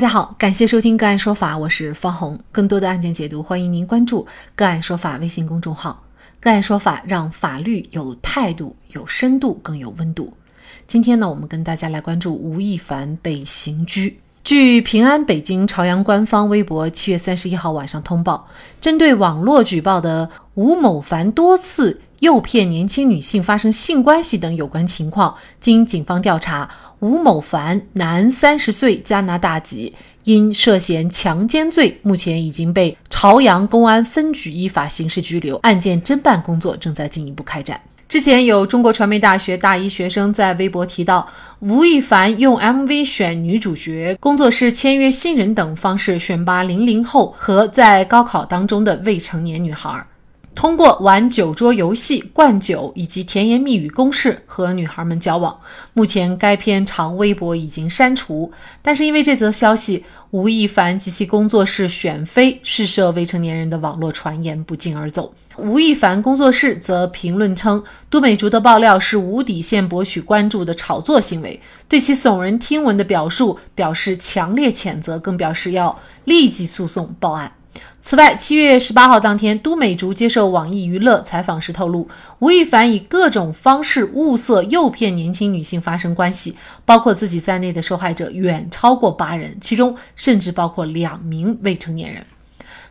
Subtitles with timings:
[0.00, 2.40] 大家好，感谢收听个案说法，我是方红。
[2.50, 4.26] 更多的案件解读，欢迎您关注
[4.56, 6.02] 个案说法微信公众号。
[6.40, 10.32] 个案说法让法律有态度、有深度、更有温度。
[10.86, 14.18] 今天呢，我们跟大家来关注吴亦凡被刑拘。
[14.42, 18.48] 据平安北京朝阳官方微博七月三十一号晚上通报，
[18.80, 26.68] 针对网络举报的吴某凡多次诱骗年轻女性发生性关系等有关情况，经警方调查。
[27.00, 29.94] 吴某凡，男，三十岁，加拿大籍，
[30.24, 37.80] 因涉嫌强奸罪，目前已经被朝阳公安分局依法刑事拘留，案件侦办工作正在进一步开展。
[38.06, 41.26] 之前有中国传媒大学大一学生在微博提到，
[41.60, 50.04] 吴亦凡用 MV 选女主角、工作室签约新人等方式选拔零零后和在高考当中的未成年女孩。
[50.60, 55.58] 通过玩酒桌游戏、灌酒以及甜言蜜语攻势和女孩们交往。
[55.94, 65.32] 目前该篇长微博已经删除，但是因为这则消息，吴亦凡及其工作室选妃试射未成年人的网络传言不胫而走。
[65.56, 77.50] 吴亦凡工作室则评论称，都美竹的爆料是无底线博取关注的炒作行为，对其耸人听闻的表述表示强烈谴责，更表示要立即诉讼报案。
[78.00, 92.24] 此外，七月十八号当天，都美竹接受网易娱乐采访时透露，吴亦凡以各种方式物色、诱骗年轻女性发生关系，包括自己在内的受害者远超过八人，其中甚至包括两名未成年人。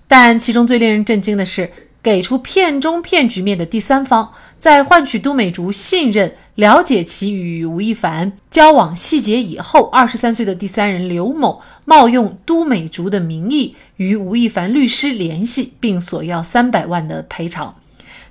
[0.07, 1.71] 但其中最令人震惊的是。
[2.01, 17.75] 给出骗中骗局面的第三方，在换取都美竹信任、了解其与吴亦凡交往细节以后，二十三岁的第三人刘某冒用都美竹的名义与吴亦凡律师联系，并索要三百万的赔偿。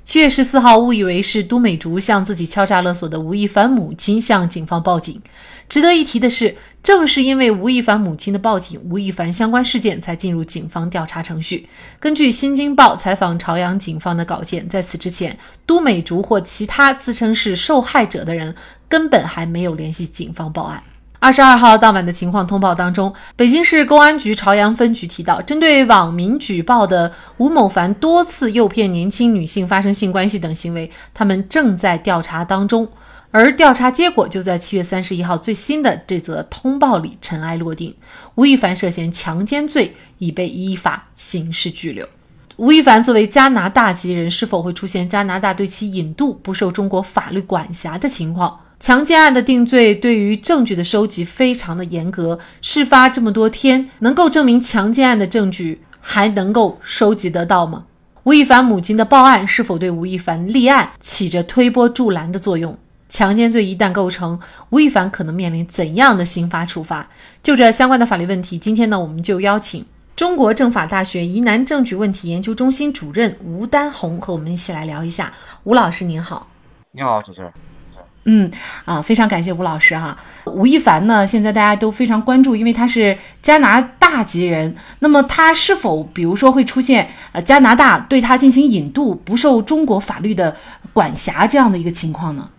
[0.03, 5.21] 七月十四号，误以为是都美竹向自己敲诈勒索的吴亦凡母亲向警方报警。
[5.69, 11.69] 值得一提的是，正是因为吴亦凡母亲的报警，吴亦凡相关事件才进入警方调查程序。
[12.01, 18.55] 根据《新京报》采访朝阳警方的稿件，在此之前，都美竹或其他自称是受害者的人
[18.89, 20.83] 根本还没有联系警方报案。
[21.21, 32.89] 二十二号当晚的情况通报当中，北京市公安局朝阳分局提到，针对网民举报的吴某凡多次诱骗年轻女性发生性关系等行为，他们正在调查当中。
[33.31, 37.95] 而调查结果就在七月三十一号最新的这则通报里尘埃落定，
[38.37, 42.09] 吴亦凡涉嫌强奸罪已被依法刑事拘留。
[42.57, 48.61] 吴亦凡作为加拿大籍人，是否会出现加拿大对其引渡不受中国法律管辖的情况？
[48.81, 57.85] 强奸案的定罪对于证据的收集非常的严格，事发这么多天，能够证明强奸案的证据还能够收集得到吗？
[58.25, 62.79] 吴亦凡母亲的报案是否对吴亦凡立案起着推波助澜的作用？
[63.09, 64.39] 强奸罪一旦构成，
[64.71, 67.09] 吴亦凡可能面临怎样的刑罚处罚？
[67.43, 75.33] 就这相关的法律问题，今天呢，我们就邀请中国政法大学疑难证据问题研究中心主任吴丹红和我们一起来聊一下。
[75.65, 76.49] 吴老师您好，
[76.93, 77.51] 你好，主持人。
[78.31, 78.51] 嗯
[78.85, 80.15] 啊，非常感谢吴老师哈。
[80.45, 84.77] 吴亦凡呢，现在大家都非常关注，因为他是加拿大籍人。
[84.99, 90.55] 那么他是否，比如说会出现呃加拿大对他进行引渡，不受中国法律的
[90.93, 92.51] 管辖这样的一个情况呢？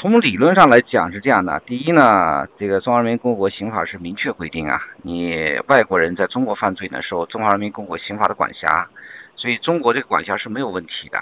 [0.00, 1.58] 从理论上来讲是这样的。
[1.66, 8.86] 第一呢，这个《中华人民共和国刑法》是明确规定啊，你外国人在中国犯罪呢，受中华人民共和国刑法的管辖，
[9.34, 11.18] 所以中国这个管辖是没有问题的。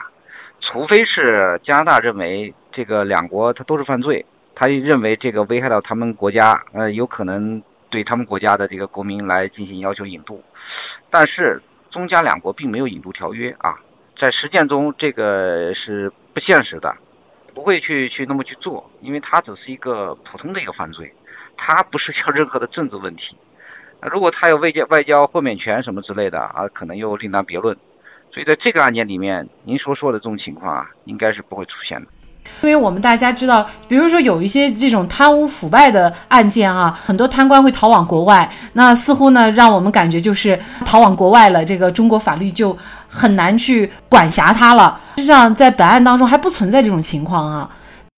[0.60, 10.44] 除非是加拿大认为这个两国它都是犯罪，他认为这个危害到他们国家，呃，有可能对他们国家的这个国民来进行要求引渡。
[11.10, 13.78] 但是中加两国并没有引渡条约啊，
[14.20, 16.94] 在实践中这个是不现实的。
[17.56, 21.10] 不会去去那么去做，因为他只是一个普通的一个犯罪，
[21.56, 23.34] 他不涉及任何的政治问题。
[24.12, 27.74] 如果他有外交外交豁免权什么之类的啊，可能又另当别论。
[28.30, 32.10] 所以在这个案件里面，您所说的这种情况啊，应该是不会出现的。
[32.62, 42.76] 因为我们大家知道，比如说有一些这种贪污腐败的案件啊，很多贪官会逃往国外，那似乎呢，让我们感觉就是逃往国外了，这个中国法律就
[43.08, 45.00] 很难去管辖他了。
[45.16, 47.70] 实际上，在本案当中还不存在这种情况啊，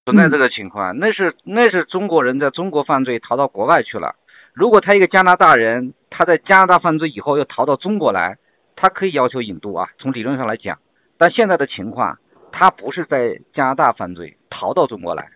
[0.07, 4.15] 存在这个情况，那是那是中国人在中国犯罪逃到国外去了。
[4.55, 8.37] 如果他一个加拿大人，他在加拿大犯罪以后又逃到中国来，
[8.75, 10.79] 他可以要求引渡啊，从理论上来讲。
[11.17, 12.19] 但现在的情况，
[12.53, 15.29] 他不是在加拿大犯罪逃到中国来，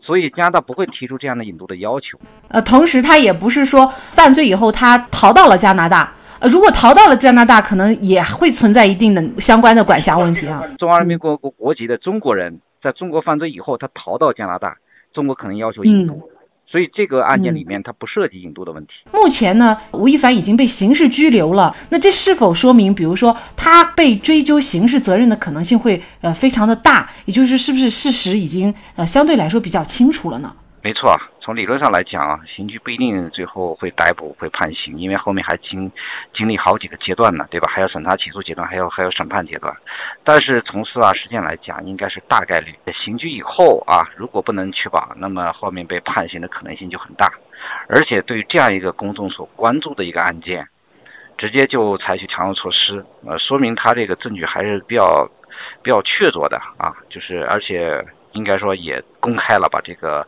[0.00, 2.18] 所以加拿大不会提出这样的引渡的要求。
[2.48, 6.12] 呃，同时他也不是说犯罪以后他逃到了加拿大。
[6.38, 10.62] 呃，如果逃到了加拿大，可能也会存在一定的相关的管辖问题啊。
[10.78, 14.76] 中华人民共和国国籍的中国人在中国犯罪以后，他逃到加拿大，
[15.14, 16.30] 中国可能要求引渡。
[16.68, 18.92] 所以这个案件里面它不涉及引渡的问题。
[19.12, 27.08] 目前呢，吴亦凡已经被刑事拘留了，那这是否说明，比如说他被追究刑事责任的可能性会呃非常的大？
[27.24, 30.54] 也就是是不是事实已经呃相对来说比较清楚了呢？
[30.82, 31.16] 没错。
[31.46, 35.92] 从理论上来讲啊，刑拘不一定最后会逮捕、会判刑，因为后面还经
[36.34, 37.70] 经历好几个阶段呢，对吧？
[37.72, 39.72] 还有审查起诉阶段，还有还有审判阶段。
[40.24, 47.32] 但是从司法实践来讲，应该是大概率刑拘以后啊，如果不能确保，那么后面被判刑的可能性就很大。
[47.88, 50.66] 而且对于这样一个公众所关注的一个案件，
[51.38, 55.30] 直接就采取强制措施，呃，说明他这个证据还是比较
[55.84, 58.04] 比较确凿的啊，就是而且。
[58.36, 60.24] 应该说也公开了，把这个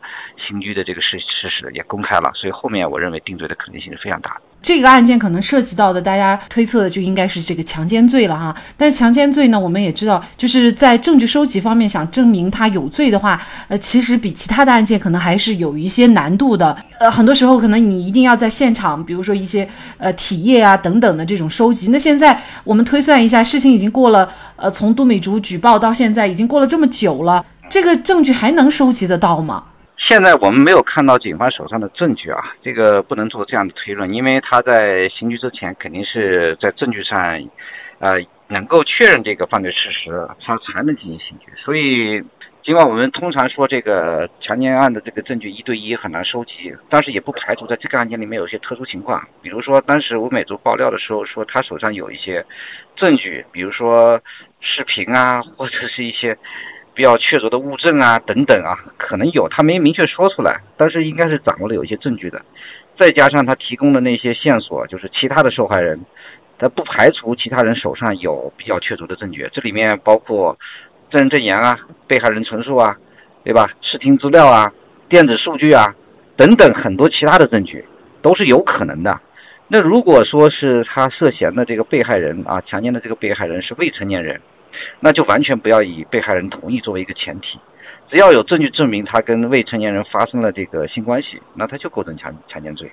[0.47, 4.41] 刑拘的这个事事实也公开了，所以后面我认为定罪的可能性是非常大的。
[4.61, 8.53] 这个案件可能涉及到的，大家推测的就应该是这个强奸罪了哈。
[8.75, 16.75] 但是强奸罪呢，我们也知道，就是在证据收集方面想证明他有罪的话，呃，其实比其他的案件可能还是有一些难度的。
[16.99, 19.67] 呃，很多时候可能你一定要在现场，比如说一些
[19.97, 21.89] 呃体液啊等等的这种收集。
[21.91, 27.43] 那现在我们推算一下，事情已经过了，呃，从都美竹举报到现在已经过了这么久了。
[27.69, 29.63] 这个证据还能收集得到吗？
[30.07, 37.15] 现在我们没有看到警方手上的证据啊，这个不能做这样的推论，因为他在刑拘之前肯定是在证据上，
[37.99, 38.15] 呃，
[38.47, 41.45] 能够确认这个犯罪事实，他才能进行刑拘。
[41.63, 42.23] 所以，
[42.63, 52.43] 尽管我们通常说这个强奸案的这个证据一对一很难收集，但是也不排除在这个案件里面有一些特殊情况，比如说当时吴美竹爆料的时候说他手上有一些
[52.95, 54.19] 证据，比如说
[54.59, 56.35] 视频啊，或者是一些。
[56.93, 62.41] 比较确凿的物证啊，等等啊，可能有，他没明确说出来，但是应该是掌握了有一些证据的。
[62.99, 66.05] 再加上他提供的那些线索，就是其他的受害人，
[66.57, 69.49] 他不排除其他人手上有比较确凿的证据。
[69.53, 70.57] 这里面包括
[71.09, 72.97] 证人证言啊、被害人陈述啊，
[73.45, 73.65] 对吧？
[73.81, 74.73] 视听资料啊、
[75.07, 75.95] 电子数据啊
[76.35, 77.85] 等等很多其他的证据
[78.21, 79.19] 都是有可能的。
[79.69, 84.41] 那如果说是他涉嫌的这个被害人啊，强奸的这个被害人是未成年人。
[84.99, 87.59] 那就完全不要以被害人同意作为一个前提，
[88.09, 92.91] 只要有证据证明他跟未成年人发生了这个性关系，那他就构成强强奸罪。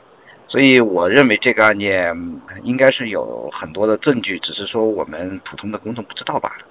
[0.48, 2.14] 所以我认为这个案件
[2.62, 6.64] 应该是有很多的证据，只是说我们普通的公众不知道罢了。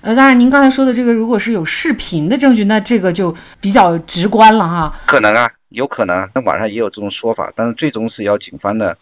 [0.00, 4.92] 呃，当然您刚才说的这个，如果是有视频的证据，那这个就比较直观了哈。
[5.06, 8.96] 可能啊，有可能，那网上也有这种说法，但是最终是要警方的。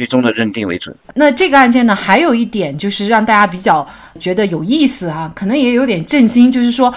[0.00, 0.96] 最终的认定为准。
[1.14, 3.86] 那这个案件呢，还有一点就是让大家比较
[4.18, 6.90] 觉得有意思啊，可能也有点震惊，就是说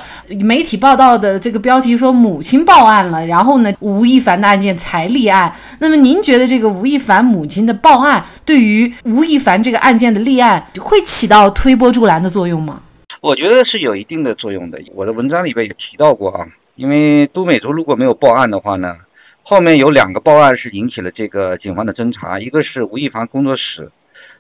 [0.45, 5.53] 媒体报道的这个标题说母亲报案了，然后呢吴亦凡的案件才立案。
[5.79, 12.81] 那么您觉得这个吴亦凡母亲的报案对于吴亦凡这个案件的立案会起到推波助澜的作用吗？
[13.19, 14.79] 我觉得是有一定的作用的。
[14.95, 16.47] 我的文章里边也提到过啊，
[16.77, 18.95] 因为都美竹如果没有报案的话呢？
[19.45, 23.91] 后面有两个报案是引起了这个警方的侦查，一个是吴亦凡工作室，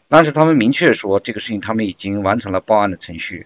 [0.07, 3.45] 当时他们明确说这个事情他们已经完成了报案的程序。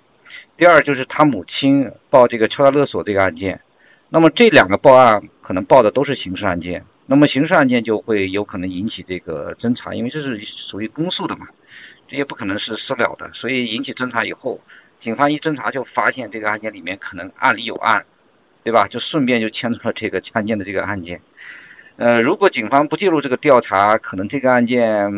[0.55, 3.59] 第二就是他母亲报这个敲诈勒索这个案件，
[4.09, 10.39] 那么这两个报案可能报的都是刑事案件，那么刑事案件就会有可能引起这个侦查，因为这是
[10.69, 11.47] 属于公诉的嘛，
[12.07, 14.61] 这也不可能是私了的，所以引起侦查以后，
[15.01, 18.05] 警方一侦查就发现这个案件里面可能案里有案，
[18.67, 18.85] 对吧？
[18.89, 21.21] 就顺便就牵出了这个强奸的这个案件。
[21.95, 25.09] 呃，如果警方不介入这个调查，可能这个案件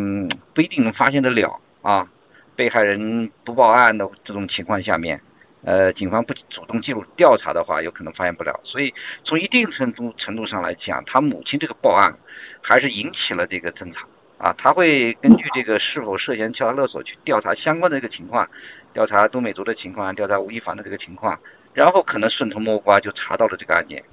[0.54, 2.08] 不一定能发现得了啊。
[2.56, 5.20] 被害人不报案的这种情况下面，
[5.64, 8.60] 呃，警方不主动介入调查的话，有可能发现不了。
[8.64, 12.14] 所以从一定程度程度上来讲，他母亲这个报案
[12.62, 14.06] 还是引起了这个侦查
[14.38, 14.54] 啊。
[14.60, 18.48] 他会根据这个是否涉嫌敲诈勒索去调查相关的这个情况，
[18.94, 21.40] 调查都美竹的情况，调查吴亦凡的这个情况，
[21.74, 24.04] 然后可能顺藤摸瓜就查到了这个案件。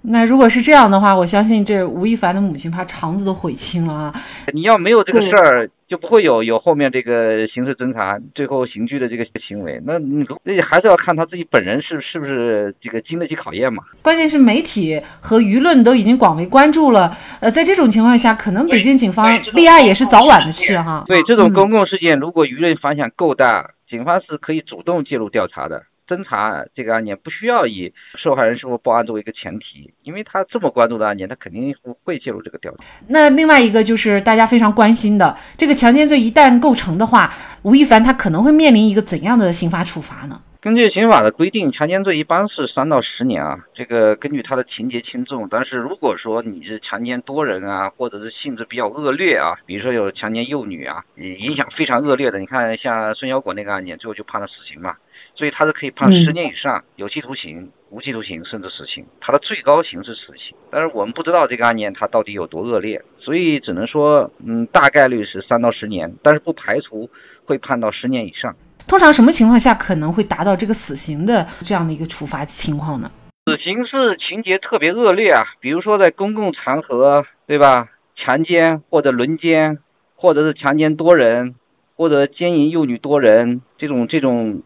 [0.00, 4.14] 那如果是这样的话，我相信这吴亦凡的母亲怕肠子都悔青了啊！
[4.54, 9.82] 你要没有这个事儿，就不会有有后面这个刑事侦查，最后刑拘的这个行为。
[9.84, 13.82] 那你那还是要看他自己本人是是不是这个经得起考验嘛？
[14.00, 17.10] 关键是媒体和舆论都已经广为关注了。
[17.40, 21.04] 呃，在这种情况下，可能北京警方立案也是早晚的事哈。
[21.08, 25.82] 对这种公共事件，如果舆论反响够大，警方是可以主动介入调查的。
[26.08, 32.84] 侦查这个案件不需要以受害人是否报案作为一个前提，因为他这么关注的案件，他肯定不会介入这个调查。
[33.08, 37.30] 那另外一个就是大家非常关心的，这个强奸罪一旦构成的话，
[37.62, 40.40] 吴亦凡他可能会面临一个怎样的刑罚处罚呢？
[40.60, 43.64] 根据刑法的规定，强奸罪一般是三到十年啊。
[43.74, 54.96] 这个根据他的情节轻重，但是如果说你是强奸多人啊，或者是性质比较恶劣啊，比如说有强奸幼女啊，影响非常恶劣的，你看像孙小果那个案件，最后就判了死刑嘛。
[55.38, 60.56] 所以他是可以判十年以上有期徒刑，无期徒刑甚至死刑，他的最高刑是死刑。
[60.68, 67.08] 但是我们不知道这个案件它到底有多恶劣，所以只能说，嗯，大概率是三到十年，但是不排除
[67.44, 68.56] 会判到十年以上。
[68.88, 73.08] 通常什么情况下可能会达到这个死刑的这样的一个处罚情况呢？
[73.46, 77.86] 死刑是情节特别恶劣啊，比如说在公共场合，对吧？
[78.16, 79.78] 强奸或者轮奸，
[80.16, 81.54] 或者是强奸多人，
[81.96, 84.62] 或者奸淫幼女多人，这种这种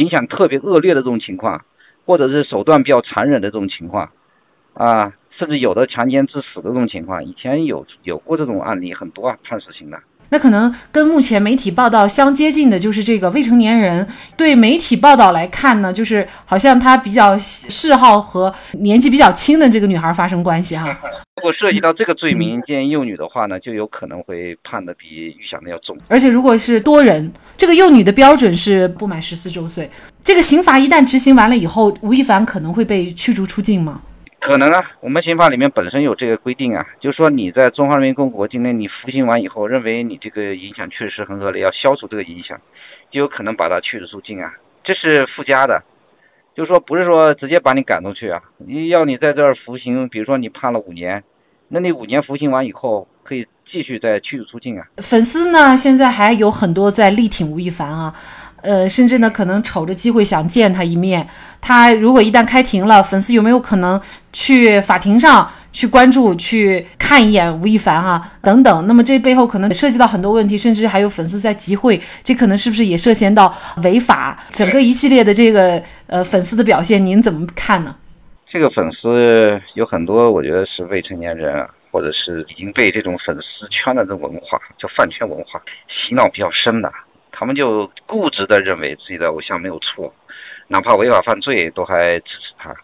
[0.00, 1.62] 影响特别恶劣的这种情况，
[2.06, 4.10] 或者是手段比较残忍的这种情况，
[4.72, 10.00] 啊，甚至有的强奸致死的这种情况，以前有有过这种案例很多啊，判死刑的。
[10.30, 14.06] 那可能跟目前媒体报道相接近的，就是这个未成年人。
[14.36, 20.86] 对媒体报道来看呢，就是好像他比较嗜好和年纪比较轻的这个女孩发生关系哈。
[21.36, 25.96] 如果涉及到这个罪名奸淫幼女的话呢，就有可能会判的比预想的要重。
[26.06, 29.90] 而且如果是多人，这个幼女的标准是不满十四周岁。
[30.22, 34.02] 这个刑罚一旦执行完了以后，吴亦凡可能会被驱逐出境吗？
[34.40, 42.58] 可能啊，我们刑法里面本身有这个规定啊，就是说你在中华人民共和国境内，你服刑完以后，认为你这个影响确实很恶劣，要消除这个影响，
[43.10, 45.82] 就有可能把他驱逐出境啊，这是附加的，
[46.56, 51.22] 就是说不是说直接把你赶出去啊，你要你在这儿服刑，比如说你判了五年，
[51.68, 54.86] 那你五年服刑完以后可以继续再驱逐出境啊。
[54.96, 58.12] 粉丝呢，现在还有很多在力挺吴亦凡啊。
[58.62, 61.26] 呃，甚至呢，可能瞅着机会想见他一面。
[61.60, 64.00] 他如果一旦开庭了，粉丝有没有可能
[64.32, 68.86] 去法庭上去关注、去看一眼吴亦凡啊等等？
[68.86, 74.38] 那么这背后可能涉及到很多问题，甚至还有粉丝在集会，这可能是不是也涉嫌到违法？
[74.50, 77.94] 整个一系列的这个呃粉丝的表现，您怎么看呢？
[78.50, 86.90] 这个粉丝有很多，我觉得是未成年人，或者是已经被这种粉丝圈的这文化叫饭圈文化洗脑比较深的。
[87.40, 90.12] 他们就固执地认为自己的偶像没有错，
[90.68, 92.76] 哪怕违法犯罪都还支持他。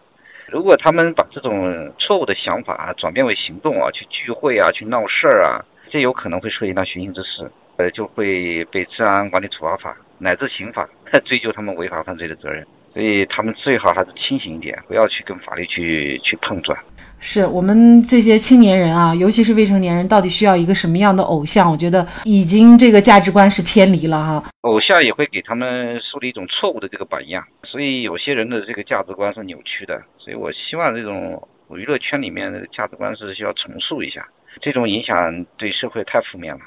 [0.47, 5.61] 如果他们把这种错误的想法转变为行动啊，去聚会啊，去闹事儿啊，
[5.91, 10.89] 这有可能会涉及到寻衅滋事，呃，就会被治安管理处罚法乃至刑法
[11.23, 12.65] 追究他们违法犯罪的责任。
[12.93, 16.77] 所以他们最好还是清醒一点，不要去跟法律去去碰撞。
[17.19, 21.71] 是我们这些青年人啊，尤其是未成年人，到底需要一个什么样的偶像？
[21.71, 24.43] 我觉得已经这个价值观是偏离了哈。
[24.61, 30.01] 偶像也会给他们树立一种错误的这个榜样，所以有些人的这个价值观是扭曲的。
[30.19, 34.27] 所以我希望这种娱乐圈里面的价值观是需要重塑一下，
[34.61, 36.61] 这种影响对社会太负面了。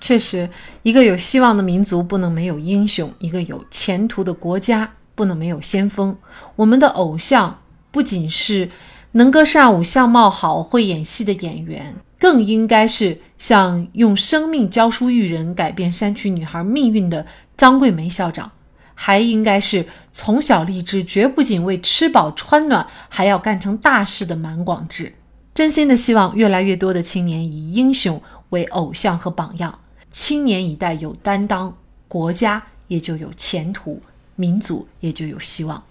[0.00, 0.48] 确实，
[0.82, 6.16] 一个有希望的民族不能没有英雄，一个有前途的国家不能没有先锋。
[6.56, 8.70] 我们的偶像不仅是
[9.12, 17.26] 能歌善舞、相貌好、会演戏的演员，更应该是像用生命教书育人、改变山区女孩命运的
[17.56, 18.52] 张桂梅校长，
[18.94, 25.14] 还应该是从小立志绝不仅为吃饱穿暖，还要干成大事的满广志。
[25.52, 29.76] 真心的希望越来越多的青年以英雄为偶像和榜样。
[30.10, 34.00] 青年一代有担当，国家也就有前途，
[34.36, 35.82] 民族也就有希望。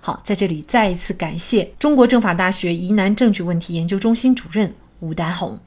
[0.00, 5.58] 好，在这里再一次感谢中国政法大学疑难证据问题研究中心主任吴丹红。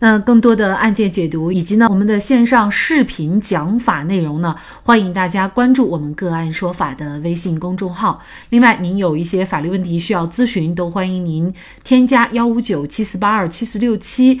[0.00, 8.22] 那更多的案件解读以及呢我们的线上视频讲法内容呢，欢迎大家关注我们个案说法的微信公众号。
[8.50, 11.52] 另外，您有一些法律问题需要咨询，都欢迎您
[11.82, 14.40] 添加幺五九七四八二七四六七。